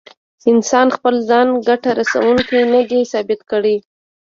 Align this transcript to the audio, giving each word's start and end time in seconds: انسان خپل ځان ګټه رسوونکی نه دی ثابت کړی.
انسان 0.51 0.87
خپل 0.97 1.15
ځان 1.29 1.47
ګټه 1.67 1.91
رسوونکی 1.99 2.59
نه 2.73 2.81
دی 2.89 2.99
ثابت 3.11 3.39
کړی. 3.51 3.75